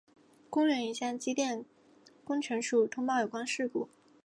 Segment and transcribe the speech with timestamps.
[0.49, 1.63] 公园已向机电
[2.23, 3.87] 工程署通报有关事故。